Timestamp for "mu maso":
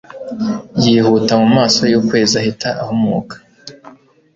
1.41-1.81